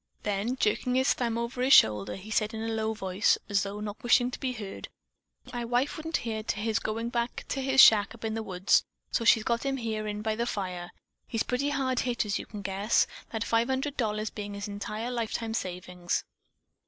Then, 0.23 0.55
jerking 0.55 0.95
his 0.95 1.13
thumb 1.13 1.37
over 1.37 1.61
his 1.61 1.73
shoulder, 1.73 2.15
he 2.15 2.31
said 2.31 2.55
in 2.55 2.63
a 2.63 2.67
low 2.69 2.95
voice, 2.95 3.37
as 3.49 3.61
though 3.61 3.79
not 3.79 4.01
wishing 4.01 4.31
to 4.31 4.39
be 4.39 4.51
heard: 4.53 4.89
"My 5.53 5.63
wife 5.63 5.95
wouldn't 5.95 6.17
hear 6.25 6.41
to 6.41 6.55
his 6.59 6.79
going 6.79 7.09
back 7.09 7.45
to 7.49 7.61
his 7.61 7.79
shack 7.81 8.15
up 8.15 8.25
in 8.25 8.33
the 8.33 8.41
woods, 8.41 8.83
so 9.11 9.25
she's 9.25 9.43
got 9.43 9.63
him 9.63 9.77
in 9.77 10.03
there 10.03 10.13
by 10.23 10.35
the 10.35 10.47
fire. 10.47 10.89
He's 11.27 11.43
pretty 11.43 11.69
hard 11.69 11.99
hit, 11.99 12.25
as 12.25 12.39
you 12.39 12.47
can 12.47 12.63
guess, 12.63 13.05
that 13.29 13.43
five 13.43 13.67
hundred 13.67 13.95
dollars 13.95 14.31
being 14.31 14.55
his 14.55 14.67
lifetime 14.67 15.53
savings." 15.53 16.23